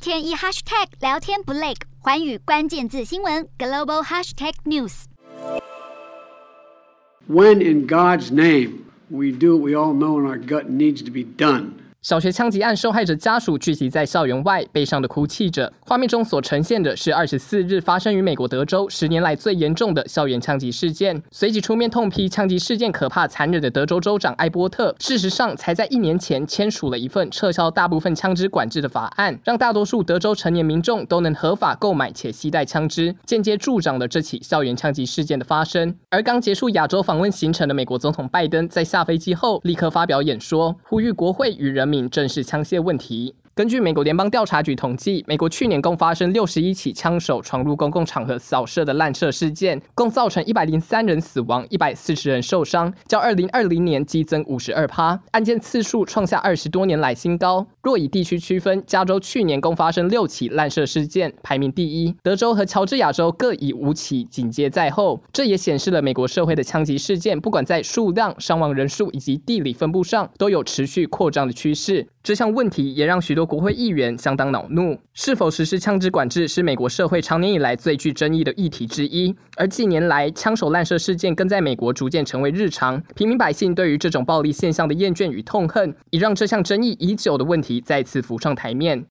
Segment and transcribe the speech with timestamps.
[0.00, 10.20] 天一 hashtag 聊天不累，寰宇关键字新闻 global hashtag news。When in God's name we do what we all know
[10.20, 11.80] in our gut needs to be done.
[12.01, 15.71] 小学枪击案受害者家属聚集在校园外，悲伤地哭泣着。
[15.81, 21.21] 画面中所呈现的是二十四日发生于美国德州十年来最严重的校园枪击事件。
[21.29, 35.95] 随即出面痛批枪击事件可怕残忍的德州州长艾波特，事实上才在一年前签署了一份撤销大部分枪支管制的法案，让大多数德州成年民众都能合法购买且携带枪支，间接助长了这起校园枪击事件的发生。
[36.09, 43.35] 而刚结束亚洲访问行程的美国总统拜登，在下飞机后立刻发表演说，呼吁国会与人正视枪械问题。
[43.53, 57.67] 根据美国联邦调查局统计，美国去年共发生六十一起枪手闯入公共场合扫射的滥射事件，共造成一百零三人死亡，一百四十人受伤，较二零二零年激增五十二趴，案件次数创下二十多年来新高。
[57.81, 65.21] 若以地区区分，加州去年共发生六起滥射事件，排名第一；德州和乔治亚州各以五起紧接在后。
[65.33, 72.07] 这也显示了美国社会的枪击事件，不管在数量、伤亡人数以及地理分布上，都有持续扩张的趋势。
[72.23, 74.97] 这项问题也让许多国会议员相当恼怒。
[75.13, 79.35] 是否实施枪支管制是美国社会长年以来最具争议的议题之一。
[79.55, 83.01] 而近年来，枪手滥射事件更在美国逐渐成为日常。
[83.13, 88.99] 平民百姓对于这种暴力现象的厌倦与痛恨，已让这项争议已久的问题再次浮上台面。